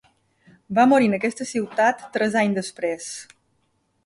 Va 0.79 0.85
morir 0.93 1.09
en 1.11 1.17
aquesta 1.17 1.47
ciutat 1.49 2.01
tres 2.17 2.39
anys 2.45 2.59
després. 2.63 3.13